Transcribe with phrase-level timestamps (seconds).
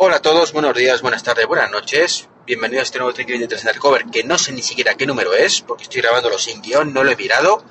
[0.00, 2.28] Hola a todos, buenos días, buenas tardes, buenas noches.
[2.46, 5.34] Bienvenidos a este nuevo Tricky de 3 Cover, que no sé ni siquiera qué número
[5.34, 7.64] es, porque estoy grabándolo sin guion, no lo he mirado.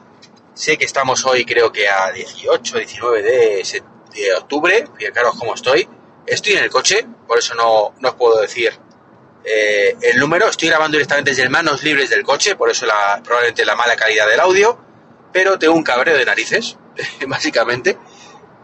[0.54, 4.90] Sé que estamos hoy, creo que a 18, 19 de, de octubre.
[4.98, 5.88] Fijaros cómo estoy.
[6.26, 8.78] Estoy en el coche, por eso no, no os puedo decir
[9.46, 10.50] eh, el número.
[10.50, 14.28] Estoy grabando directamente desde manos libres del coche, por eso la, probablemente la mala calidad
[14.28, 14.78] del audio.
[15.32, 16.78] Pero tengo un cabreo de narices,
[17.26, 17.98] básicamente.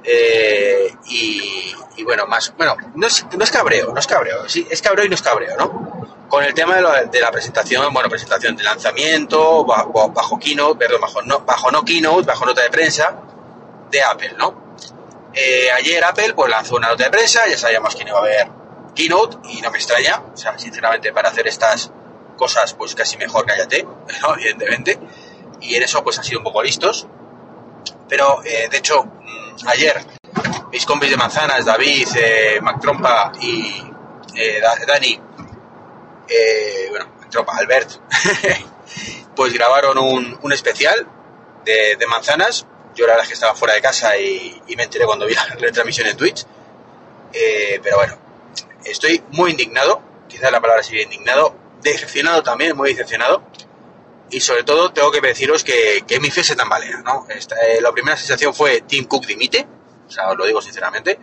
[0.04, 5.10] Eh, y, bueno, más, bueno, no es, cabreo, no es cabreo, sí, es cabreo y
[5.10, 6.28] no es cabreo, ¿no?
[6.28, 11.22] Con el tema de, la presentación, bueno, presentación de lanzamiento, bajo, bajo keynote, perdón, bajo
[11.22, 13.16] no, bajo no keynote, bajo nota de prensa
[13.92, 14.76] de Apple, ¿no?
[15.34, 18.22] Eh, ayer Apple pues lanzó una nota de prensa, ya sabíamos que no iba a
[18.22, 18.48] haber
[18.96, 21.92] keynote y no me extraña, o sea, sinceramente para hacer estas
[22.38, 23.84] cosas pues casi mejor cállate,
[24.22, 24.36] ¿no?
[24.36, 25.00] evidentemente,
[25.62, 27.08] y en eso pues han sido un poco listos,
[28.10, 30.00] pero eh, de hecho mm, ayer
[30.72, 33.84] mis compis de manzanas, David, eh, Mac Trompa y
[34.36, 35.20] eh, Da- Dani,
[36.28, 37.92] eh, bueno, Trompa, Albert,
[39.36, 41.08] pues grabaron un, un especial
[41.66, 42.66] de, de manzanas.
[42.96, 45.34] Yo la verdad es que estaba fuera de casa y, y me enteré cuando vi
[45.34, 46.46] la retransmisión en Twitch.
[47.32, 48.16] Pero bueno,
[48.86, 53.44] estoy muy indignado, quizás la palabra sería indignado, decepcionado también, muy decepcionado.
[54.30, 57.28] Y sobre todo tengo que deciros que, que mi fe se tambalea, ¿no?
[57.30, 59.68] Esta, eh, la primera sensación fue Tim Cook dimite,
[60.08, 61.20] o sea, os lo digo sinceramente.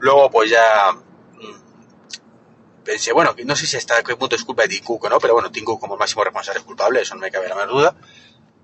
[0.00, 4.68] Luego pues ya mm, pensé, bueno, no sé si hasta qué punto es culpa de
[4.68, 7.20] Tim Cook o no, pero bueno, Tim Cook como máximo responsable es culpable, eso no
[7.20, 7.96] me cabe la menor duda.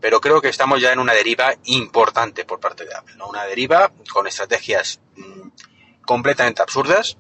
[0.01, 3.27] Pero creo que estamos ya en una deriva importante por parte de Apple, ¿no?
[3.27, 5.49] Una deriva con estrategias mm,
[6.05, 7.17] completamente absurdas,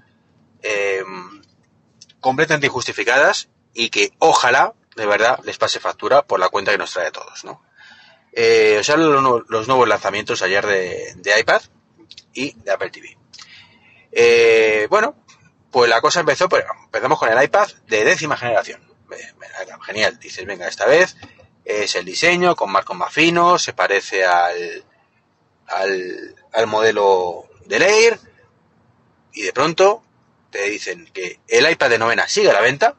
[0.62, 1.02] eh,
[2.20, 6.92] completamente injustificadas y que ojalá, de verdad, les pase factura por la cuenta que nos
[6.92, 7.62] trae a todos, ¿no?
[8.32, 11.62] Eh, os hablo los, nuevos lanzamientos ayer de, iPad
[12.32, 13.16] y de Apple TV.
[14.10, 15.14] Eh, bueno,
[15.70, 18.82] pues la cosa empezó, pues empezamos con el iPad de décima generación.
[19.86, 21.16] Genial, dices, venga, esta vez
[21.64, 24.84] es el diseño con marcos más finos, se parece al,
[25.68, 28.18] al, al modelo del Air
[29.32, 30.02] y de pronto
[30.50, 32.94] te dicen que el iPad de novena sigue a la venta,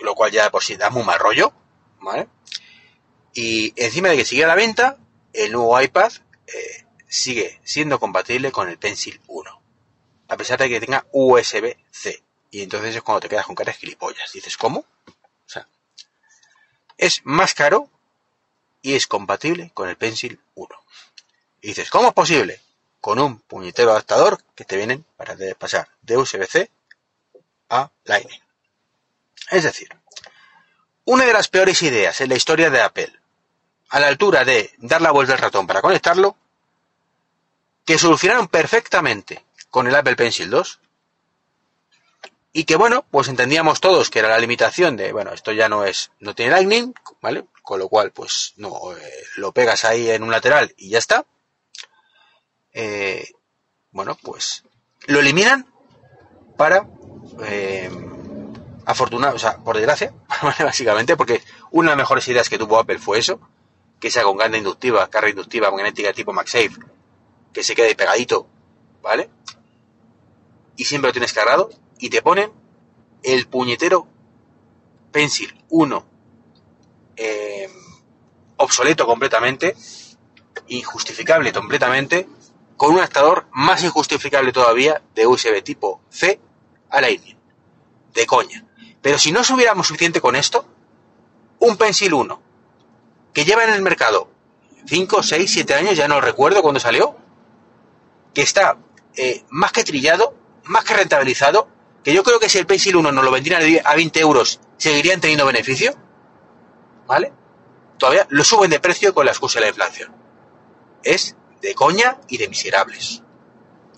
[0.00, 1.52] lo cual ya por sí da muy mal rollo,
[2.00, 2.28] ¿vale?
[3.34, 4.98] Y encima de que sigue a la venta,
[5.32, 6.12] el nuevo iPad
[6.46, 9.62] eh, sigue siendo compatible con el Pencil 1,
[10.28, 12.22] a pesar de que tenga USB-C.
[12.50, 14.32] Y entonces es cuando te quedas con cara de gilipollas.
[14.32, 14.80] Dices, ¿cómo?
[14.80, 15.68] O sea,
[16.96, 17.90] es más caro
[18.80, 20.68] y es compatible con el Pencil 1.
[21.60, 22.60] Y dices, ¿cómo es posible?
[23.00, 26.70] Con un puñetero adaptador que te vienen para pasar de USB-C
[27.68, 28.45] a Lightning.
[29.50, 29.88] Es decir,
[31.04, 33.12] una de las peores ideas en la historia de Apple,
[33.90, 36.36] a la altura de dar la vuelta al ratón para conectarlo,
[37.84, 40.80] que solucionaron perfectamente con el Apple Pencil 2,
[42.52, 45.84] y que bueno, pues entendíamos todos que era la limitación de, bueno, esto ya no
[45.84, 47.44] es, no tiene Lightning, ¿vale?
[47.62, 51.26] Con lo cual, pues no, eh, lo pegas ahí en un lateral y ya está.
[52.72, 53.30] Eh,
[53.90, 54.64] bueno, pues
[55.06, 55.70] lo eliminan
[56.56, 56.88] para,
[57.44, 57.90] eh,
[58.86, 60.14] afortunado, o sea, por desgracia,
[60.60, 61.42] básicamente, porque
[61.72, 63.40] una de las mejores ideas que tuvo Apple fue eso,
[64.00, 66.76] que sea con carga inductiva, carga inductiva magnética tipo MagSafe,
[67.52, 68.46] que se quede pegadito,
[69.02, 69.28] ¿vale?
[70.76, 72.52] Y siempre lo tienes cargado, y te ponen
[73.22, 74.06] el puñetero
[75.10, 76.06] Pencil 1
[77.16, 77.68] eh,
[78.58, 79.74] obsoleto completamente,
[80.68, 82.28] injustificable completamente,
[82.76, 86.38] con un adaptador más injustificable todavía de USB tipo C
[86.90, 87.36] a Lightning.
[88.12, 88.64] De coña.
[89.06, 90.66] Pero si no subiéramos suficiente con esto,
[91.60, 92.42] un Pencil 1
[93.32, 94.28] que lleva en el mercado
[94.84, 97.16] 5, 6, 7 años, ya no recuerdo cuándo salió,
[98.34, 98.78] que está
[99.16, 100.34] eh, más que trillado,
[100.64, 101.68] más que rentabilizado,
[102.02, 105.20] que yo creo que si el Pencil 1 nos lo vendieran a 20 euros, seguirían
[105.20, 105.94] teniendo beneficio,
[107.06, 107.32] ¿vale?
[107.98, 110.12] Todavía lo suben de precio con la excusa de la inflación.
[111.04, 113.22] Es de coña y de miserables.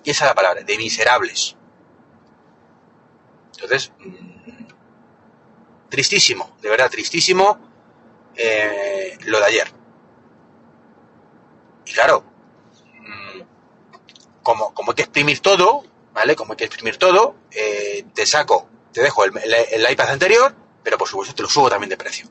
[0.04, 1.56] Y esa es la palabra, de miserables.
[3.54, 4.37] Entonces, mm,
[5.88, 7.58] tristísimo, de verdad tristísimo
[8.36, 9.72] eh, lo de ayer.
[11.86, 12.24] Y claro,
[13.00, 13.40] mm,
[14.42, 16.36] como, como hay que exprimir todo, ¿vale?
[16.36, 19.54] Como hay que exprimir todo, eh, te saco, te dejo el, el-
[19.84, 22.28] el iPad anterior, pero por supuesto te lo subo también de precio.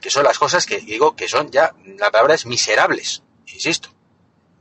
[0.00, 3.88] Que son las cosas que digo que son ya, la palabra es miserables, insisto.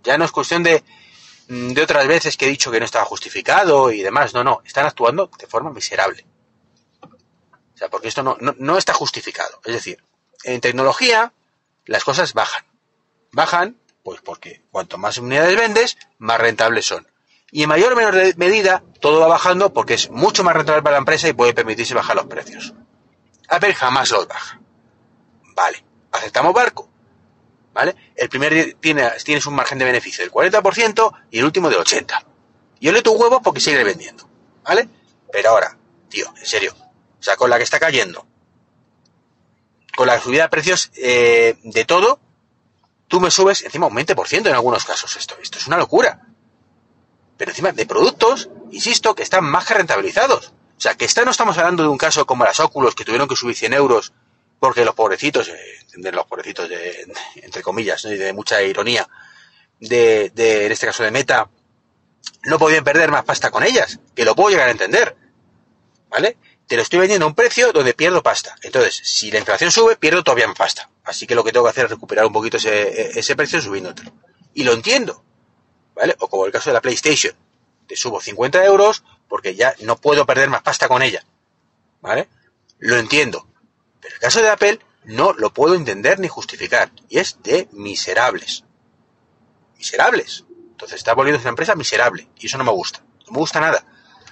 [0.04, 0.84] Ya no es cuestión de,
[1.50, 4.62] mm, de otras veces que he dicho que no estaba justificado y demás, no, no,
[4.66, 6.26] están actuando de forma miserable.
[7.90, 9.60] Porque esto no, no, está justificado.
[9.66, 10.04] Es decir,
[10.44, 11.34] en tecnología
[11.86, 12.66] las cosas bajan.
[13.32, 17.08] Bajan, pues porque cuanto más unidades vendes, más rentables son.
[17.52, 20.94] Y en mayor o menor medida, todo va bajando porque es mucho más rentable para
[20.94, 22.74] la empresa y puede permitirse bajar los precios.
[23.48, 24.60] Apple jamás los baja.
[25.56, 26.90] Vale, aceptamos barco.
[27.74, 27.96] ¿Vale?
[28.16, 32.26] El primer tiene, tienes un margen de beneficio del 40% y el último del 80%.
[32.80, 34.28] Yo le tu huevo porque sigue vendiendo.
[34.64, 34.90] ¿Vale?
[35.32, 35.78] Pero ahora,
[36.10, 36.76] tío, en serio.
[37.24, 38.28] O sea, con la que está cayendo,
[39.96, 42.20] con la subida de precios eh, de todo,
[43.08, 45.16] tú me subes encima un 20% en algunos casos.
[45.16, 46.20] Esto, esto es una locura.
[47.38, 50.48] Pero encima de productos, insisto, que están más que rentabilizados.
[50.78, 53.30] O sea, que esta no estamos hablando de un caso como las óculos que tuvieron
[53.30, 54.12] que subir 100 euros
[54.60, 59.08] porque los pobrecitos, eh, los pobrecitos, de, entre comillas, de mucha ironía,
[59.80, 61.50] de, en este caso de Meta,
[62.44, 65.16] no podían perder más pasta con ellas, que lo puedo llegar a entender.
[66.10, 66.38] ¿Vale?
[66.68, 68.56] Te lo estoy vendiendo a un precio donde pierdo pasta.
[68.62, 70.90] Entonces, si la inflación sube, pierdo todavía más pasta.
[71.04, 74.12] Así que lo que tengo que hacer es recuperar un poquito ese, ese precio subiéndotelo.
[74.54, 75.24] Y lo entiendo.
[75.96, 76.16] ¿Vale?
[76.20, 77.36] O como el caso de la PlayStation.
[77.88, 81.26] Te subo 50 euros porque ya no puedo perder más pasta con ella.
[82.02, 82.30] ¿Vale?
[82.80, 83.48] Lo entiendo.
[84.00, 86.92] Pero el caso de Apple no lo puedo entender ni justificar.
[87.10, 88.64] Y es de miserables.
[89.78, 90.46] Miserables.
[90.72, 92.28] Entonces está volviendo una empresa miserable.
[92.40, 93.04] Y eso no me gusta.
[93.26, 93.86] No me gusta nada.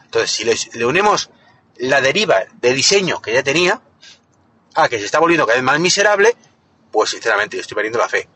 [0.05, 1.29] Entonces, si le, unimos
[1.77, 3.81] la deriva de diseño que ya tenía,
[4.75, 6.35] a que se está volviendo cada vez más miserable,
[6.91, 8.27] pues sinceramente yo estoy perdiendo la fe.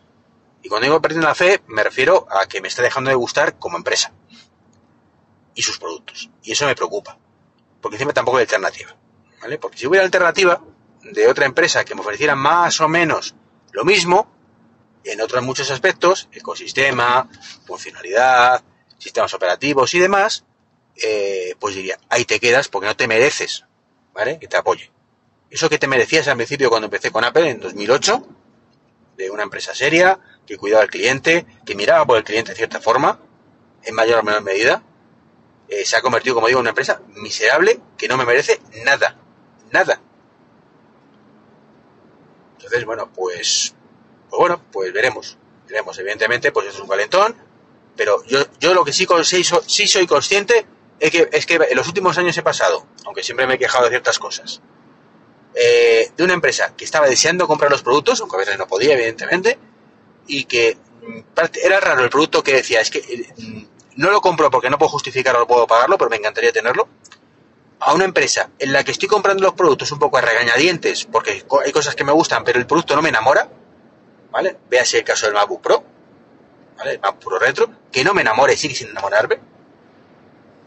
[0.61, 3.57] Y cuando digo perdiendo la fe, me refiero a que me está dejando de gustar
[3.59, 4.11] como empresa.
[5.53, 6.29] Y sus productos.
[6.43, 7.17] Y eso me preocupa.
[7.81, 8.95] Porque encima tampoco hay alternativa.
[9.41, 9.59] ¿Vale?
[9.59, 10.59] Porque si hubiera alternativa,
[11.11, 13.35] de otra empresa que me ofreciera más o menos
[13.71, 14.31] lo mismo,
[15.03, 17.29] en otros muchos aspectos, ecosistema,
[17.65, 18.63] funcionalidad,
[18.97, 20.45] sistemas operativos y demás,
[21.01, 23.65] eh, pues diría, ahí te quedas porque no te mereces,
[24.13, 24.39] ¿vale?
[24.39, 24.91] Que te apoye.
[25.49, 28.27] Eso que te merecías al principio cuando empecé con Apple en 2008,
[29.17, 32.79] de una empresa seria, que cuidaba al cliente, que miraba por el cliente de cierta
[32.79, 33.19] forma,
[33.83, 34.83] en mayor o menor medida,
[35.67, 39.17] eh, se ha convertido, como digo, en una empresa miserable que no me merece nada,
[39.71, 39.99] nada.
[42.57, 43.73] Entonces, bueno, pues,
[44.29, 45.37] pues bueno, pues veremos.
[45.67, 47.35] Veremos, evidentemente, pues es un calentón,
[47.95, 50.65] pero yo, yo lo que sí, sí, soy consciente
[50.99, 53.85] es que, es que en los últimos años he pasado, aunque siempre me he quejado
[53.85, 54.61] de ciertas cosas,
[55.53, 58.93] eh, de una empresa que estaba deseando comprar los productos, aunque a veces no podía,
[58.93, 59.57] evidentemente,
[60.27, 61.19] y que mm,
[61.63, 63.01] era raro el producto que decía, es que
[63.37, 63.65] mm,
[63.97, 66.87] no lo compro porque no puedo justificarlo, no puedo pagarlo, pero me encantaría tenerlo,
[67.79, 71.45] a una empresa en la que estoy comprando los productos un poco a regañadientes, porque
[71.63, 73.49] hay cosas que me gustan, pero el producto no me enamora,
[74.31, 74.57] ¿vale?
[74.69, 75.83] Véase el caso del MacBook Pro,
[76.77, 76.93] ¿vale?
[76.93, 79.39] El MacBook Pro Retro, que no me enamora y sigue sin enamorarme.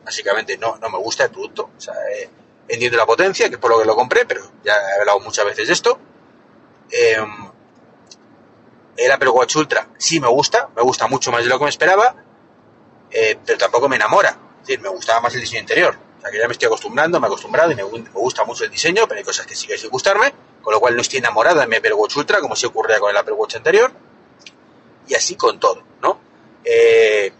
[0.09, 1.65] Básicamente no, no me gusta el producto.
[1.65, 2.31] O eh,
[2.67, 5.45] entiendo la potencia, que es por lo que lo compré, pero ya he hablado muchas
[5.45, 5.99] veces de esto.
[6.91, 7.51] Em,
[8.97, 11.71] el Apple Watch Ultra sí me gusta, me gusta mucho más de lo que me
[11.71, 12.15] esperaba,
[13.11, 14.31] eh, pero tampoco me enamora.
[14.61, 17.21] Es decir, me gustaba más el diseño interior o sea, que ya me estoy acostumbrando,
[17.21, 19.89] me he acostumbrado y me, gusta mucho el diseño, pero hay cosas que siguen sin
[19.89, 20.33] gustarme,
[20.63, 23.11] con lo cual no estoy enamorada de mi Apple Watch Ultra, como si ocurría con
[23.11, 23.93] el Apple Watch anterior.
[25.07, 26.19] Y así con todo, ¿no?
[26.65, 27.33] Eh,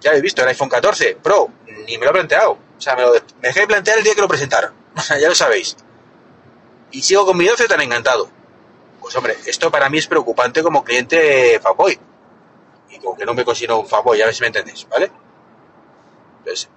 [0.00, 1.50] ya he visto el iPhone 14 Pro,
[1.86, 2.52] ni me lo he planteado.
[2.52, 4.74] O sea, me lo dejé de plantear el día que lo presentaron.
[4.96, 5.76] O sea, ya lo sabéis.
[6.90, 8.30] Y sigo con mi 12 tan encantado.
[8.98, 11.98] Pues hombre, esto para mí es preocupante como cliente fanboy.
[12.88, 15.12] Y como que no me considero un fanboy, a ver si me entendéis, ¿vale?
[16.38, 16.70] Entonces,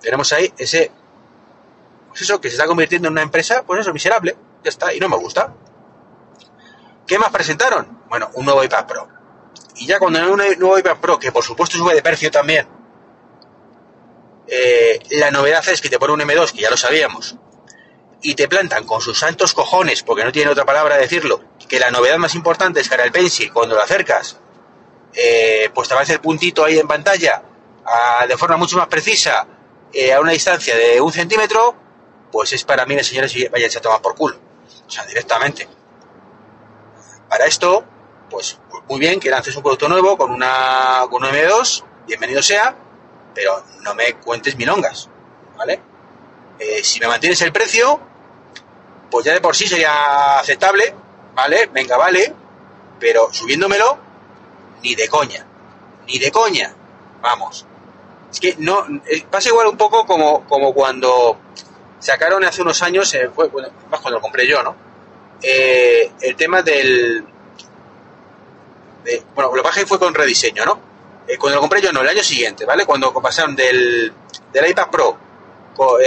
[0.00, 0.92] tenemos ahí ese,
[2.08, 5.00] pues eso, que se está convirtiendo en una empresa, pues eso, miserable, ya está, y
[5.00, 5.54] no me gusta.
[7.06, 8.04] ¿Qué más presentaron?
[8.08, 9.08] Bueno, un nuevo iPad Pro.
[9.76, 12.68] Y ya cuando hay un nuevo iPad Pro, que por supuesto sube de precio también,
[14.46, 17.36] eh, la novedad es que te pone un M2, que ya lo sabíamos,
[18.22, 21.78] y te plantan con sus santos cojones, porque no tiene otra palabra de decirlo, que
[21.78, 24.38] la novedad más importante es que el Pencil, cuando lo acercas,
[25.14, 27.42] eh, pues te va a hacer puntito ahí en pantalla
[28.28, 29.46] de forma mucho más precisa
[29.92, 31.74] eh, a una distancia de un centímetro,
[32.30, 34.38] pues es para mí, señores, váyanse a tomar por culo.
[34.86, 35.68] O sea, directamente.
[37.28, 37.84] Para esto,
[38.30, 38.58] pues
[38.88, 42.74] muy bien que lances un producto nuevo con una con un M2, bienvenido sea,
[43.34, 45.08] pero no me cuentes milongas,
[45.58, 45.80] ¿vale?
[46.58, 48.00] Eh, si me mantienes el precio,
[49.10, 50.94] pues ya de por sí sería aceptable,
[51.34, 51.68] ¿vale?
[51.72, 52.32] Venga, vale,
[52.98, 53.98] pero subiéndomelo,
[54.82, 55.44] ni de coña,
[56.06, 56.72] ni de coña,
[57.20, 57.66] vamos.
[58.30, 61.38] Es que no, eh, pasa igual un poco como, como cuando
[61.98, 64.76] sacaron hace unos años, eh, fue, bueno, más cuando lo compré yo, ¿no?
[65.42, 67.24] El tema del...
[69.34, 70.90] bueno, lo que fue con rediseño, ¿no?
[71.38, 72.84] cuando lo compré yo, no, el año siguiente, ¿vale?
[72.84, 74.12] Cuando pasaron del,
[74.52, 75.16] del iPad Pro
[75.76, 76.00] con,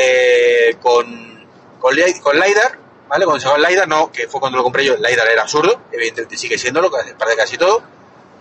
[0.82, 1.46] con,
[1.80, 3.26] con, LiDAR, ¿vale?
[3.26, 5.82] Cuando se el LiDAR, no, que fue cuando lo compré yo, el LiDAR era absurdo,
[5.92, 7.82] evidentemente sigue siendo lo que parece casi todo,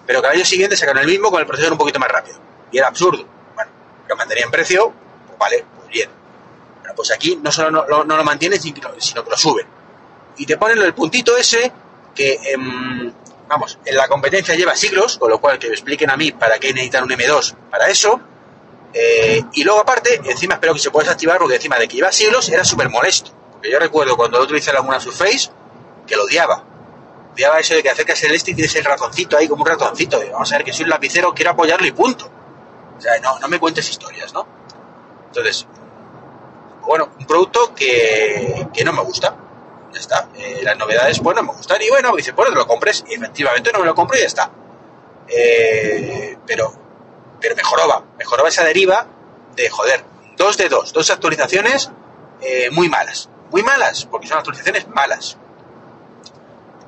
[0.07, 2.37] pero que al año siguiente sacaron el mismo con el procesador un poquito más rápido.
[2.71, 3.25] y era absurdo.
[3.55, 3.71] Bueno,
[4.09, 4.93] lo mantenía en precio,
[5.27, 6.11] pues vale, pues bien.
[6.81, 9.67] Bueno, pues aquí no solo no, no, lo mantienen, sino que lo suben.
[10.37, 11.71] Y te ponen el puntito ese
[12.15, 13.13] que, em,
[13.53, 16.59] vamos, en la competencia lleva siglos, con lo cual que me expliquen a mí para
[16.59, 18.19] qué necesitan un M2 para eso.
[18.95, 22.11] Eh, y luego aparte, encima espero que se pueda desactivar porque encima de que lleva
[22.13, 23.31] siglos era súper molesto.
[23.53, 25.51] Porque yo recuerdo cuando lo utilicé alguna Surface
[26.07, 26.65] que lo odiaba.
[27.35, 30.19] Odiaba eso de que acercas el este y tienes el ratoncito ahí como un ratoncito.
[30.33, 32.31] vamos a ver que soy un lapicero, quiero apoyarlo y punto.
[32.97, 34.47] O sea, no, no me cuentes historias, ¿no?
[35.27, 35.67] Entonces,
[36.87, 39.37] bueno, un producto que no me gusta.
[39.93, 40.29] Ya está.
[40.35, 41.81] Eh, las novedades, bueno, me gustan.
[41.83, 43.05] Y bueno, dice, bueno, te lo compres.
[43.09, 44.51] Y efectivamente no me lo compro y ya está.
[45.29, 46.73] Eh, pero,
[47.41, 48.05] pero mejoraba.
[48.19, 49.07] Mejoraba esa deriva
[49.55, 50.05] de, joder,
[50.37, 50.93] dos de dos.
[50.93, 51.91] Dos actualizaciones
[52.41, 53.29] eh, muy malas.
[53.51, 55.37] Muy malas, porque son actualizaciones malas.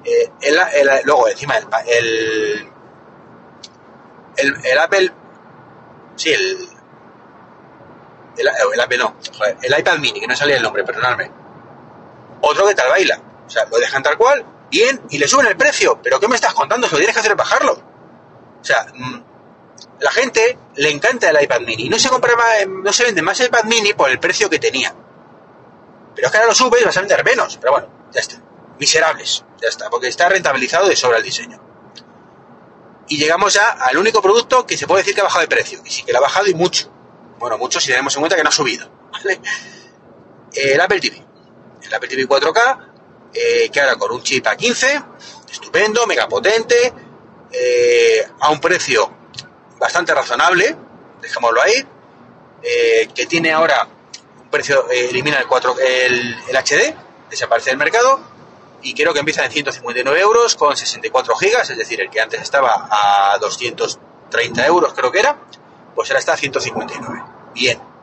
[0.04, 0.56] el,
[1.04, 1.56] luego, encima,
[1.86, 2.68] el,
[4.36, 5.12] el, el Apple
[6.16, 6.68] Sí, el,
[8.38, 9.16] el, Apple no,
[9.62, 11.30] el iPad mini, que no salía el nombre, perdonadme.
[12.44, 13.20] Otro que tal baila.
[13.46, 16.00] O sea, lo dejan tal cual, bien, y le suben el precio.
[16.02, 16.86] ¿Pero qué me estás contando?
[16.86, 17.72] Si lo tienes que hacer bajarlo.
[17.72, 19.24] O sea, mm,
[20.00, 21.88] la gente le encanta el iPad mini.
[21.88, 22.34] No se compra
[22.66, 24.94] no se vende más iPad mini por el precio que tenía.
[26.14, 27.56] Pero es que ahora lo subes y vas a vender menos.
[27.58, 28.36] Pero bueno, ya está.
[28.78, 29.44] Miserables.
[29.60, 31.60] Ya está, porque está rentabilizado de sobra el diseño
[33.08, 35.80] y llegamos ya al único producto que se puede decir que ha bajado de precio.
[35.84, 36.90] Y sí que lo ha bajado y mucho.
[37.38, 38.88] Bueno, mucho si tenemos en cuenta que no ha subido.
[40.54, 41.24] El Apple TV.
[41.84, 42.78] El Apple TV 4K,
[43.34, 45.04] eh, que ahora con un chip A15,
[45.50, 46.92] estupendo, mega potente,
[47.52, 49.10] eh, a un precio
[49.78, 50.76] bastante razonable,
[51.20, 51.86] dejémoslo ahí,
[52.62, 53.86] eh, que tiene ahora
[54.40, 56.94] un precio, elimina el, 4, el, el HD,
[57.28, 58.20] desaparece del mercado,
[58.82, 62.40] y creo que empieza en 159 euros con 64 gigas, es decir, el que antes
[62.40, 65.36] estaba a 230 euros creo que era,
[65.94, 67.22] pues ahora está a 159.
[67.54, 67.93] Bien.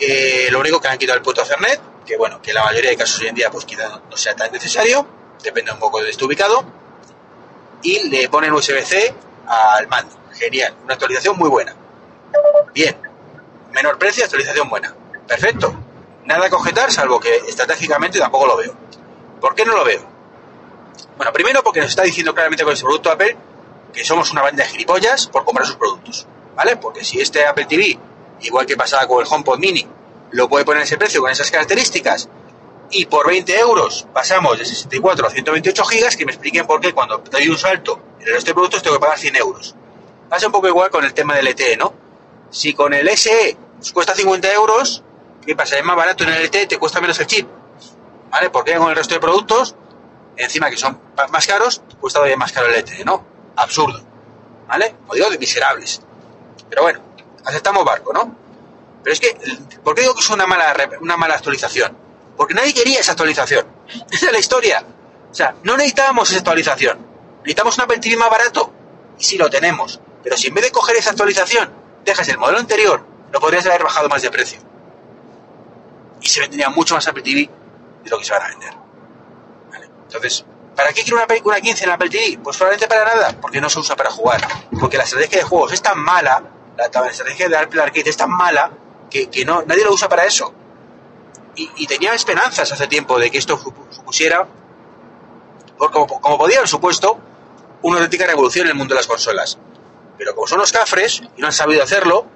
[0.00, 2.96] Eh, lo único que han quitado el puerto Ethernet, que bueno, que la mayoría de
[2.96, 5.06] casos hoy en día pues quizá no sea tan necesario,
[5.42, 6.64] depende un poco de donde esté ubicado,
[7.82, 9.14] y le ponen USB-C
[9.46, 10.16] al mando.
[10.32, 11.74] Genial, una actualización muy buena.
[12.72, 12.96] Bien,
[13.72, 14.94] menor precio, actualización buena.
[15.26, 15.76] Perfecto
[16.30, 18.74] nada que objetar, salvo que estratégicamente tampoco lo veo.
[19.40, 20.00] ¿Por qué no lo veo?
[21.16, 23.36] Bueno, primero porque nos está diciendo claramente con ese producto Apple
[23.92, 26.76] que somos una banda de gilipollas por comprar sus productos, ¿vale?
[26.76, 27.98] Porque si este Apple TV,
[28.42, 29.86] igual que pasaba con el HomePod Mini,
[30.32, 32.28] lo puede poner ese precio con esas características
[32.90, 36.92] y por 20 euros pasamos de 64 a 128 gigas, que me expliquen por qué
[36.92, 39.74] cuando doy un salto en el resto de productos tengo que pagar 100 euros.
[40.28, 41.92] Pasa un poco igual con el tema del LTE, ¿no?
[42.50, 43.56] Si con el SE
[43.92, 45.02] cuesta 50 euros,
[45.44, 45.78] ¿Qué pasa?
[45.78, 47.48] Es más barato en el LTE, te cuesta menos el chip.
[48.30, 48.50] ¿Vale?
[48.50, 49.74] Porque con el resto de productos,
[50.36, 53.24] encima que son más caros, cuesta todavía más caro el LTE, ¿no?
[53.56, 54.00] Absurdo.
[54.68, 54.94] ¿Vale?
[55.08, 56.02] O digo de miserables.
[56.68, 57.00] Pero bueno,
[57.44, 58.36] aceptamos barco, ¿no?
[59.02, 59.36] Pero es que,
[59.82, 61.96] ¿por qué digo que es una mala, una mala actualización?
[62.36, 63.66] Porque nadie quería esa actualización.
[64.10, 64.84] Esa es la historia.
[65.30, 66.98] O sea, no necesitábamos esa actualización.
[67.38, 68.72] Necesitamos un Apple TV más barato.
[69.18, 70.00] Y sí lo tenemos.
[70.22, 71.70] Pero si en vez de coger esa actualización,
[72.04, 74.60] dejas el modelo anterior, lo podrías haber bajado más de precio
[76.20, 77.50] y se vendría mucho más Apple TV
[78.04, 78.74] de lo que se van a vender.
[80.02, 80.44] Entonces,
[80.74, 82.38] ¿para qué quiero una película 15 en Apple TV?
[82.42, 84.40] Pues probablemente para nada, porque no se usa para jugar.
[84.78, 86.42] Porque la estrategia de juegos es tan mala,
[86.80, 88.70] la, estrategia de Apple Arcade es tan mala,
[89.10, 90.54] que, no, nadie lo usa para eso.
[91.56, 93.58] Y, tenía esperanzas hace tiempo de que esto
[93.90, 94.46] supusiera,
[95.76, 97.18] por, como, como podía haber supuesto,
[97.82, 99.58] una auténtica revolución en el mundo de las consolas.
[100.16, 102.26] Pero como son los cafres y no han sabido hacerlo,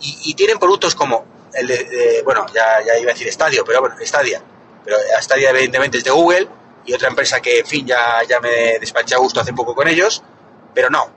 [0.00, 1.24] y tienen productos como
[1.54, 4.42] el de, bueno, ya, ya, iba a decir Estadio, pero bueno, Stadia.
[4.84, 6.48] Pero Stadia evidentemente es de Google
[6.84, 9.88] y otra empresa que, en fin, ya, ya me despaché a gusto hace poco con
[9.88, 10.22] ellos,
[10.74, 11.10] pero no,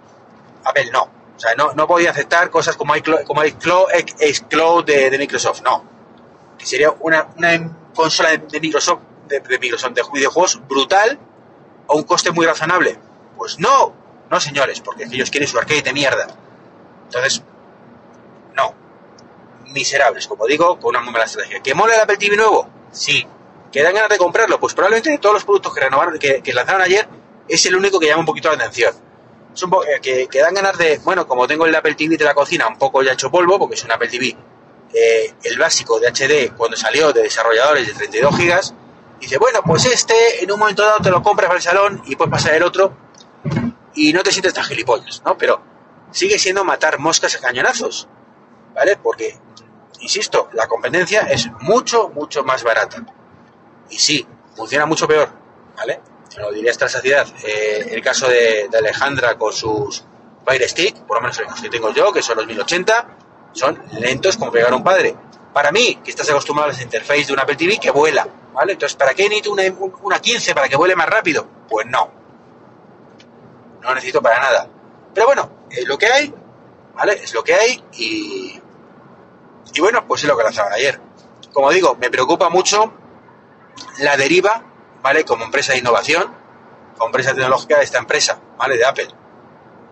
[0.64, 1.21] Apple no.
[1.41, 5.83] O sea, no, podía aceptar cosas como iCloud, como de, de Microsoft, no.
[6.55, 11.17] Que sería una, una consola de, Microsoft, de, de Microsoft, de videojuegos brutal
[11.89, 12.95] a un coste muy razonable.
[13.36, 13.91] Pues no,
[14.29, 16.27] no señores, porque ellos quieren su arcade de mierda.
[17.05, 17.41] Entonces,
[18.53, 18.75] no,
[19.74, 21.60] miserables, como digo, con una muy mala estrategia.
[21.63, 22.69] ¿Que mola el Apple TV nuevo?
[22.91, 23.25] Sí.
[23.71, 24.60] ¿Que dan ganas de comprarlo?
[24.60, 27.07] Pues probablemente de todos los productos que renovaron, que, lanzaron ayer,
[27.48, 28.93] es el único que llama un poquito la atención.
[29.53, 32.34] Es un eh, que, dan ganas de, bueno, como tengo el Apple TV de la
[32.34, 34.36] cocina un poco ya hecho polvo, porque es un Apple TV,
[34.93, 38.74] eh, el básico de HD cuando salió de desarrolladores de 32 gigas,
[39.20, 42.15] dice, bueno, pues este en un momento dado te lo compras para el salón y
[42.15, 42.93] puedes pasar el otro
[43.93, 45.38] y no te sientes tan gilipollas, ¿no?
[45.38, 45.62] Pero
[46.12, 48.08] sigue siendo matar moscas a cañonazos,
[48.74, 48.98] ¿vale?
[48.98, 49.38] Porque
[50.01, 53.05] insisto, la competencia es mucho, mucho más barata.
[53.89, 55.29] Y sí, funciona mucho peor,
[55.77, 56.01] ¿vale?
[56.38, 57.28] Lo diría esta saciedad.
[57.44, 60.04] Eh, el caso de, Alejandra con sus
[60.46, 63.08] Fire Stick, por lo menos los que tengo yo, que son los 1080,
[63.54, 65.16] son lentos como pegar un padre.
[65.54, 68.74] Para mí, que estás acostumbrado a las interface de una Apple TV que vuela, ¿vale?
[68.74, 69.64] Entonces, ¿para qué necesito una,
[70.02, 71.46] una 15 para que vuele más rápido?
[71.68, 72.10] Pues no.
[73.82, 74.70] No necesito para nada.
[75.14, 76.34] Pero bueno, es lo que hay,
[76.96, 77.14] ¿vale?
[77.14, 78.62] Es lo que hay y...
[79.74, 81.00] Y bueno, pues es lo que lanzaron ayer.
[81.54, 82.94] Como digo, me preocupa mucho
[84.00, 84.71] la deriva,
[85.01, 85.25] ¿vale?
[85.25, 86.34] Como empresa de innovación,
[86.93, 88.77] como empresa tecnológica de esta empresa, ¿vale?
[88.77, 89.08] De Apple.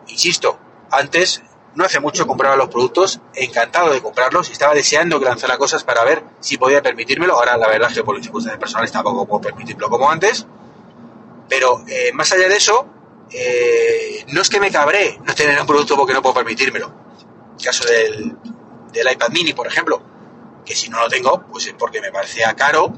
[0.07, 0.57] Insisto,
[0.91, 1.41] antes,
[1.75, 5.83] no hace mucho compraba los productos, encantado de comprarlos y estaba deseando que lanzara cosas
[5.83, 7.35] para ver si podía permitírmelo.
[7.35, 10.45] Ahora, la verdad es que por circunstancias personales tampoco puedo permitirlo como antes.
[11.47, 12.85] Pero eh, más allá de eso,
[13.31, 16.91] eh, no es que me cabré no tener un producto porque no puedo permitírmelo.
[17.57, 18.37] El caso del,
[18.91, 20.01] del iPad mini, por ejemplo,
[20.65, 22.93] que si no lo tengo, pues es porque me parecía caro,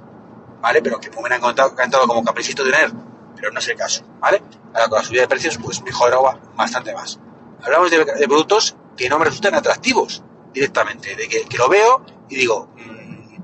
[0.61, 0.81] ¿vale?
[0.81, 2.91] Pero que me hubiera encantado, como caprichito tener,
[3.35, 4.41] pero no es el caso, ¿vale?
[4.73, 7.19] Ahora con la subida de precios, pues mejoraba bastante más.
[7.63, 12.69] Hablamos de, productos que no me resultan atractivos directamente, de que, lo veo y digo,
[12.75, 13.37] mmm,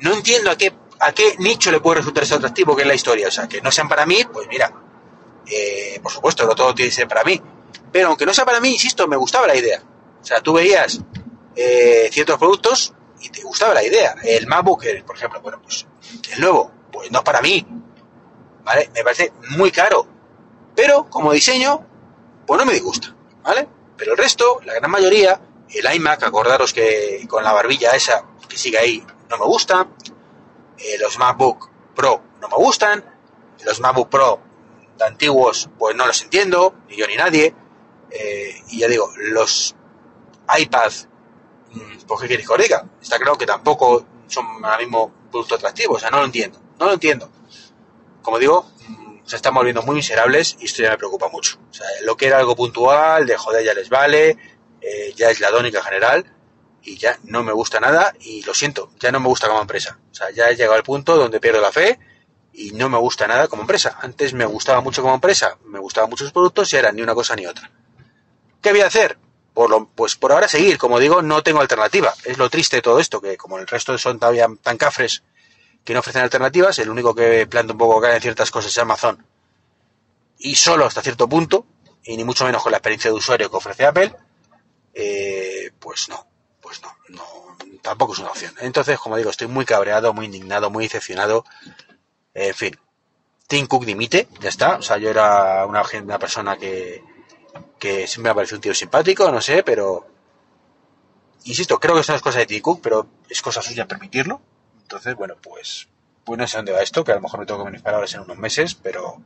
[0.00, 2.94] no entiendo a qué, a qué nicho le puede resultar eso atractivo, que es la
[2.94, 3.28] historia.
[3.28, 4.72] O sea, que no sean para mí, pues mira,
[5.46, 7.40] eh, por supuesto, no todo tiene que ser para mí.
[7.90, 9.82] Pero aunque no sea para mí, insisto, me gustaba la idea.
[10.20, 11.00] O sea, tú veías
[11.56, 14.14] eh, ciertos productos y te gustaba la idea.
[14.22, 15.86] El MacBook, por ejemplo, bueno, pues
[16.32, 17.66] el nuevo, pues no es para mí.
[18.64, 18.90] ¿Vale?
[18.94, 20.06] Me parece muy caro.
[20.74, 21.84] Pero como diseño,
[22.46, 23.14] pues no me disgusta.
[23.42, 23.68] ¿Vale?
[23.96, 28.56] Pero el resto, la gran mayoría, el iMac, acordaros que con la barbilla esa que
[28.56, 29.88] sigue ahí, no me gusta.
[30.78, 33.04] Eh, los MacBook Pro no me gustan.
[33.64, 34.40] Los MacBook Pro
[34.96, 37.54] de antiguos, pues no los entiendo, ni yo ni nadie.
[38.10, 39.74] Eh, y ya digo, los
[40.58, 41.17] iPad Mm,
[42.06, 42.84] ¿por qué queréis que os diga?
[43.00, 46.86] Está claro que tampoco son ahora mismo productos atractivos, o sea, no lo entiendo, no
[46.86, 47.30] lo entiendo.
[48.22, 51.58] Como digo, mm, se están volviendo muy miserables y esto ya me preocupa mucho.
[51.70, 54.36] O sea, lo que era algo puntual, de joder ya les vale,
[54.80, 56.24] eh, ya es la dónica general
[56.82, 59.98] y ya no me gusta nada y lo siento, ya no me gusta como empresa.
[60.10, 61.98] O sea, ya he llegado al punto donde pierdo la fe
[62.52, 63.98] y no me gusta nada como empresa.
[64.00, 67.36] Antes me gustaba mucho como empresa, me gustaban muchos productos y ahora ni una cosa
[67.36, 67.70] ni otra.
[68.60, 69.18] ¿Qué voy a hacer?
[69.94, 72.14] Pues por ahora seguir, como digo, no tengo alternativa.
[72.24, 75.22] Es lo triste de todo esto, que como el resto son todavía tan cafres
[75.84, 78.78] que no ofrecen alternativas, el único que planta un poco cara en ciertas cosas es
[78.78, 79.24] Amazon.
[80.38, 81.66] Y solo hasta cierto punto,
[82.04, 84.14] y ni mucho menos con la experiencia de usuario que ofrece Apple,
[84.94, 86.26] eh, pues no,
[86.60, 87.24] pues no, no,
[87.82, 88.54] tampoco es una opción.
[88.60, 91.44] Entonces, como digo, estoy muy cabreado, muy indignado, muy decepcionado.
[92.34, 92.78] En fin,
[93.48, 94.76] Tim Cook dimite, ya está.
[94.76, 97.02] O sea, yo era una, una persona que,
[97.78, 100.06] que siempre me parece un tío simpático, no sé, pero...
[101.44, 102.60] Insisto, creo que eso no es cosa de T.
[102.60, 104.40] Cook, pero es cosa suya permitirlo.
[104.82, 105.88] Entonces, bueno, pues,
[106.24, 108.12] pues no sé dónde va esto, que a lo mejor me tengo que venir palabras
[108.14, 109.22] en unos meses, pero...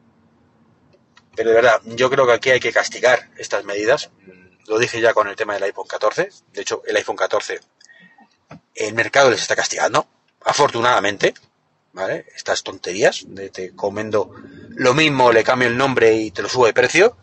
[1.34, 4.10] Pero de verdad, yo creo que aquí hay que castigar estas medidas.
[4.66, 6.28] Lo dije ya con el tema del iPhone 14.
[6.52, 7.60] De hecho, el iPhone 14,
[8.74, 10.06] el mercado les está castigando,
[10.44, 11.34] afortunadamente.
[11.94, 12.24] ¿Vale?
[12.34, 14.34] Estas tonterías de te comendo
[14.70, 17.18] lo mismo, le cambio el nombre y te lo subo de precio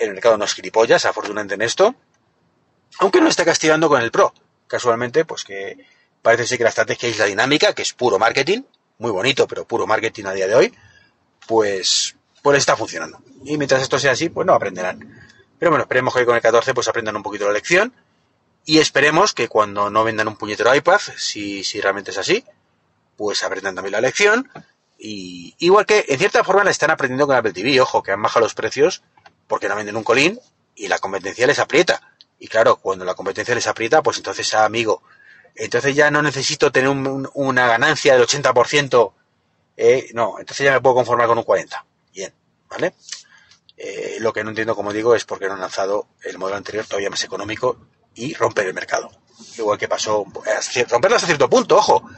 [0.00, 1.94] el mercado no es gilipollas, afortunadamente en esto,
[2.98, 4.32] aunque no está castigando con el Pro.
[4.66, 5.78] Casualmente, pues que
[6.22, 8.62] parece ser que la estrategia es la dinámica, que es puro marketing,
[8.98, 10.74] muy bonito, pero puro marketing a día de hoy,
[11.46, 13.22] pues, pues está funcionando.
[13.44, 15.28] Y mientras esto sea así, pues no aprenderán.
[15.58, 17.92] Pero bueno, esperemos que con el 14 pues aprendan un poquito la lección
[18.64, 22.44] y esperemos que cuando no vendan un puñetero iPad, si, si realmente es así,
[23.16, 24.48] pues aprendan también la lección.
[24.98, 28.22] Y igual que en cierta forma la están aprendiendo con Apple TV, ojo, que han
[28.22, 29.02] bajado los precios
[29.50, 30.38] porque no venden un colín
[30.76, 32.14] y la competencia les aprieta.
[32.38, 35.02] Y claro, cuando la competencia les aprieta, pues entonces sea amigo.
[35.56, 39.12] Entonces ya no necesito tener una ganancia del 80%.
[39.76, 41.82] Eh, no, entonces ya me puedo conformar con un 40%.
[42.14, 42.32] Bien,
[42.68, 42.94] ¿vale?
[43.76, 46.86] Eh, lo que no entiendo, como digo, es porque no han lanzado el modelo anterior
[46.86, 47.76] todavía más económico
[48.14, 49.10] y romper el mercado.
[49.58, 50.24] Igual que pasó,
[50.88, 52.08] romperlo hasta cierto punto, ojo,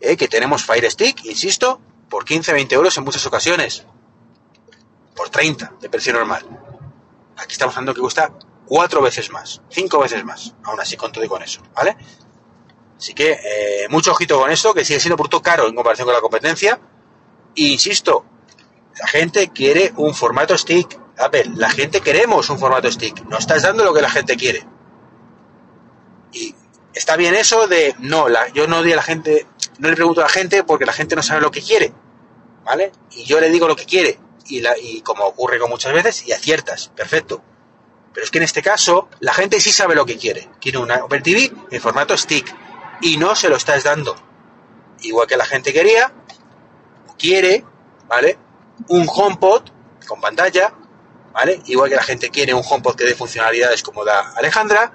[0.00, 3.84] eh, que tenemos Fire Stick, insisto, por 15-20 euros en muchas ocasiones
[5.14, 6.44] por 30 de precio normal.
[7.36, 8.32] Aquí estamos hablando que cuesta
[8.66, 11.96] cuatro veces más, cinco veces más, aún así con todo y con eso, ¿vale?
[12.96, 16.14] Así que eh, mucho ojito con esto, que sigue siendo producto caro en comparación con
[16.14, 16.78] la competencia.
[17.56, 18.24] E insisto,
[18.98, 21.00] la gente quiere un formato stick.
[21.18, 23.24] Apple, la gente queremos un formato stick.
[23.24, 24.64] No estás dando lo que la gente quiere.
[26.32, 26.54] Y
[26.94, 29.46] está bien eso de no, yo no di a la gente,
[29.78, 31.92] no le pregunto a la gente porque la gente no sabe lo que quiere.
[32.64, 32.92] ¿Vale?
[33.10, 36.88] Y yo le digo lo que quiere y, como ocurre con muchas veces, y aciertas,
[36.94, 37.42] perfecto.
[38.12, 40.50] Pero es que en este caso, la gente sí sabe lo que quiere.
[40.60, 42.54] Quiere una Apple TV en formato stick
[43.00, 44.14] y no se lo estás dando.
[45.00, 46.12] Igual que la gente quería,
[47.18, 47.64] quiere,
[48.06, 48.38] ¿vale?
[48.88, 49.62] Un HomePod
[50.06, 50.74] con pantalla
[51.32, 51.62] ¿vale?
[51.66, 54.92] Igual que la gente quiere un HomePod que dé funcionalidades como da Alejandra,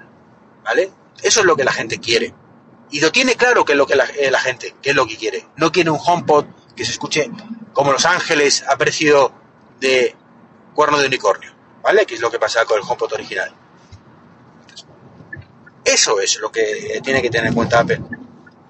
[0.64, 0.90] ¿vale?
[1.22, 2.34] Eso es lo que la gente quiere.
[2.90, 5.06] Y lo tiene claro que es lo que la, eh, la gente, que es lo
[5.06, 5.46] que quiere.
[5.56, 7.30] No quiere un HomePod que se escuche
[7.78, 9.32] como Los Ángeles a precio
[9.78, 10.12] de
[10.74, 12.04] cuerno de unicornio, ¿vale?
[12.06, 13.54] Que es lo que pasa con el HomePod original.
[15.84, 18.02] Eso es lo que tiene que tener en cuenta Apple.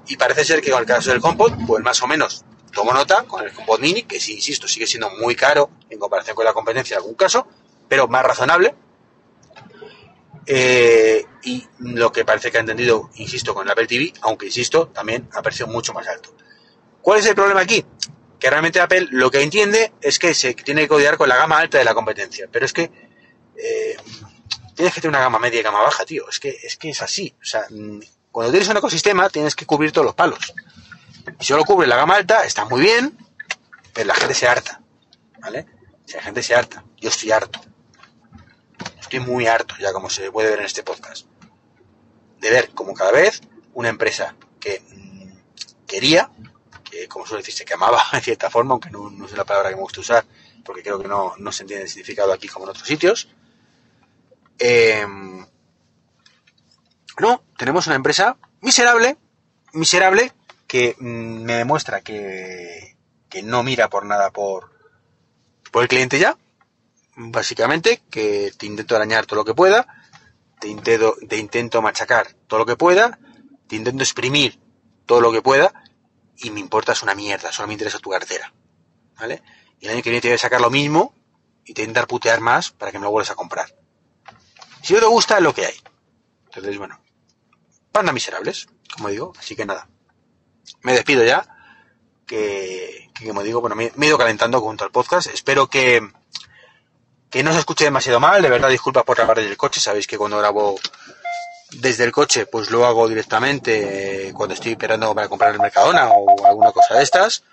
[0.09, 3.25] Y parece ser que con el caso del HomePod, pues más o menos tomo nota
[3.27, 6.53] con el HomePod Mini, que sí, insisto, sigue siendo muy caro en comparación con la
[6.53, 7.47] competencia en algún caso,
[7.89, 8.75] pero más razonable.
[10.45, 14.89] Eh, y lo que parece que ha entendido, insisto, con el Apple TV, aunque insisto,
[14.89, 16.35] también a precio mucho más alto.
[17.01, 17.83] ¿Cuál es el problema aquí?
[18.39, 21.59] Que realmente Apple lo que entiende es que se tiene que codiar con la gama
[21.59, 22.91] alta de la competencia, pero es que
[23.57, 23.97] eh,
[24.75, 26.29] tienes que tener una gama media y gama baja, tío.
[26.29, 27.35] Es que es, que es así.
[27.41, 30.55] O sea, mm, cuando tienes un ecosistema tienes que cubrir todos los palos.
[31.41, 33.19] Y solo cubre la gama alta, está muy bien,
[33.93, 34.81] pero la gente se harta.
[35.41, 35.67] ¿Vale?
[36.05, 37.61] Si la gente se harta, yo estoy harto.
[39.01, 41.27] Estoy muy harto, ya como se puede ver en este podcast,
[42.41, 43.41] de ver como cada vez
[43.75, 46.31] una empresa que mm, quería,
[46.91, 49.71] que como suele decirse, que amaba en cierta forma, aunque no, no es la palabra
[49.71, 50.25] que me gusta usar,
[50.65, 53.29] porque creo que no, no se entiende el significado aquí como en otros sitios.
[54.59, 55.07] Eh,
[57.21, 59.17] no, tenemos una empresa miserable,
[59.73, 60.33] miserable,
[60.67, 62.97] que mm, me demuestra que,
[63.29, 64.71] que no mira por nada por,
[65.73, 66.37] por el cliente ya,
[67.17, 69.87] básicamente, que te intento arañar todo lo que pueda,
[70.61, 73.19] te intento, te intento machacar todo lo que pueda,
[73.67, 74.59] te intento exprimir
[75.07, 75.73] todo lo que pueda,
[76.39, 78.53] y me importas una mierda, solo me interesa tu cartera,
[79.19, 79.43] ¿vale?
[79.81, 81.15] Y el año que viene te voy a sacar lo mismo
[81.65, 83.75] y te a intentar putear más para que me lo vuelvas a comprar.
[84.83, 85.75] Si no te gusta, es lo que hay.
[86.47, 87.01] Entonces, bueno,
[87.93, 89.89] panda miserables, como digo, así que nada.
[90.83, 91.47] Me despido ya,
[92.27, 95.29] que, que como digo, bueno, me, me he ido calentando junto al podcast.
[95.29, 96.01] Espero que,
[97.31, 100.07] que no se escuche demasiado mal, de verdad disculpa por grabar desde el coche, sabéis
[100.07, 100.79] que cuando grabo
[101.73, 106.11] desde el coche pues lo hago directamente eh, cuando estoy esperando para comprar el Mercadona
[106.11, 107.45] o alguna cosa de estas,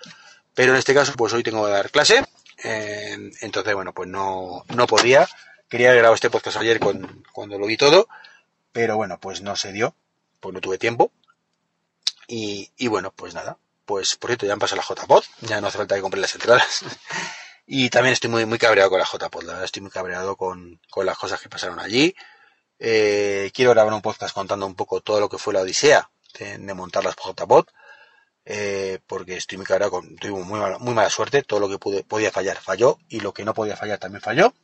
[0.54, 2.24] pero en este caso pues hoy tengo que dar clase,
[2.64, 5.28] eh, entonces bueno pues no, no podía,
[5.68, 8.08] quería grabar este podcast ayer con, cuando lo vi todo,
[8.72, 9.94] pero bueno pues no se dio,
[10.40, 11.12] pues no tuve tiempo.
[12.28, 15.68] Y, y bueno pues nada, pues por cierto ya han pasado la JPod, ya no
[15.68, 16.84] hace falta que compre las entradas.
[17.68, 20.80] Y también estoy muy, muy cabreado con la JPod, la verdad estoy muy cabreado con,
[20.88, 22.14] con las cosas que pasaron allí.
[22.78, 26.58] Eh, quiero grabar un podcast contando un poco todo lo que fue la odisea de,
[26.74, 27.66] montar las JPod,
[28.44, 30.44] eh, porque estoy muy tuve
[30.78, 33.98] muy mala, suerte, todo lo que podía fallar falló, y lo que no podía fallar
[33.98, 34.54] también falló.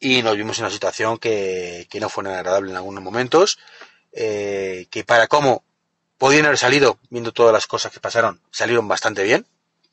[0.00, 3.58] Y nos vimos en una situación que, no fue nada agradable en algunos momentos,
[4.12, 5.64] eh, que para cómo
[6.18, 9.46] podían haber salido, viendo todas las cosas que pasaron, salieron bastante bien,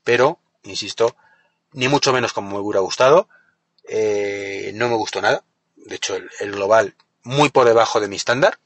[0.04, 1.15] pero, insisto,
[1.74, 3.30] ni mucho menos como me hubiera gustado.
[3.88, 5.44] Eh, no me gustó nada.
[5.76, 6.96] De hecho, el, global
[7.30, 8.60] muy por debajo de mi estándar.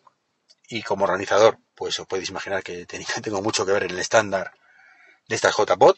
[0.67, 2.85] Y como organizador, pues os podéis imaginar que
[3.21, 4.53] tengo mucho que ver en el estándar
[5.27, 5.97] de estas JPod.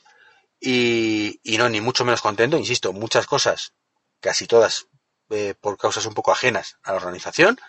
[0.59, 2.57] Y, y, no, ni mucho menos contento.
[2.57, 3.73] Insisto, muchas cosas,
[4.19, 4.87] casi todas,
[5.29, 7.59] eh, por causas un poco ajenas a la organización.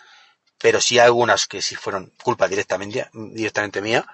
[0.57, 4.07] Pero sí algunas que sí fueron culpa directamente, directamente mía,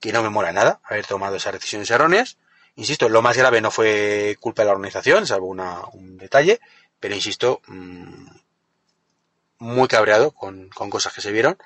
[0.00, 2.36] que no me mola nada haber tomado esas decisiones erróneas
[2.76, 6.60] Insisto, lo más grave no fue culpa de la organización, salvo una, un detalle,
[6.98, 8.26] pero insisto, mmm,
[9.58, 11.56] muy cabreado con, con, cosas que se vieron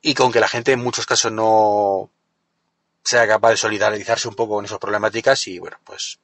[0.00, 2.10] y con que la gente en muchos casos no
[3.04, 6.18] sea capaz de solidarizarse un poco con esas problemáticas y bueno, pues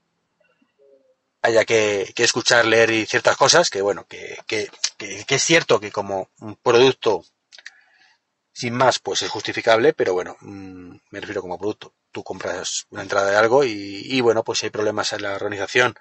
[1.43, 4.71] haya que, escuchar, leer y ciertas cosas que bueno, que, que,
[5.29, 7.25] es cierto que como un producto
[8.53, 11.95] sin más, pues es justificable, pero bueno, mmm, me refiero como producto.
[12.11, 15.35] Tú compras una entrada de algo y, y, bueno, pues si hay problemas en la
[15.35, 15.95] organización,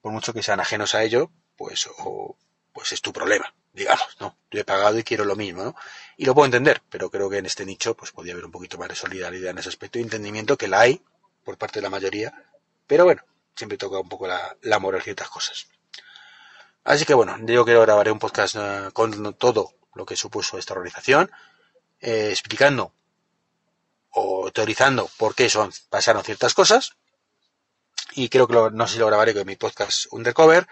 [0.00, 2.36] por mucho que sean ajenos a ello, pues, o,
[2.72, 4.36] pues es tu problema, digamos, ¿no?
[4.50, 5.76] Yo he pagado y quiero lo mismo, ¿no?
[6.16, 8.78] Y lo puedo entender, pero creo que en este nicho, pues podría haber un poquito
[8.78, 11.04] más de solidaridad en ese aspecto y entendimiento que la hay
[11.44, 12.32] por parte de la mayoría,
[12.86, 13.22] pero bueno,
[13.54, 15.68] siempre toca un poco la, la moral ciertas cosas.
[16.84, 20.72] Así que bueno, yo quiero grabaré un podcast uh, con todo lo que supuso esta
[20.72, 21.30] organización,
[22.00, 22.92] eh, explicando
[24.10, 26.96] o teorizando por qué son, pasaron ciertas cosas.
[28.12, 30.66] Y creo que lo, no sé si lo grabaré con mi podcast Undercover,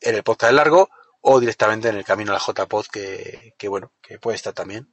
[0.00, 0.88] en el podcast largo,
[1.20, 4.92] o directamente en el camino a la JPod, que, que bueno, que puede estar también,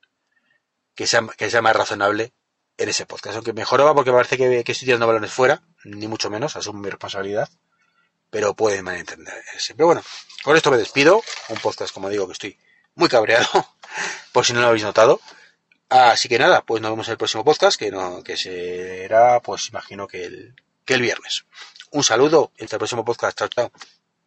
[0.96, 2.34] que sea, que sea más razonable
[2.78, 3.36] en ese podcast.
[3.36, 6.80] Aunque mejor va porque parece que, que estoy tirando balones fuera, ni mucho menos, asumo
[6.80, 7.50] mi responsabilidad,
[8.30, 9.76] pero puede malentenderse.
[9.76, 10.04] Pero bueno,
[10.44, 11.24] con esto me despido.
[11.50, 12.60] Un podcast, como digo, que estoy
[12.96, 13.48] muy cabreado,
[14.34, 15.22] por si no lo habéis notado.
[15.90, 19.70] Así que nada, pues nos vemos en el próximo podcast, que no, que será, pues
[19.70, 21.46] imagino que el, que el viernes.
[21.92, 23.72] Un saludo, hasta el próximo podcast, chao, chao.